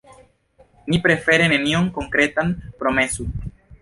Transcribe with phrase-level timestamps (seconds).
[0.93, 3.29] Ni prefere nenion konkretan promesu.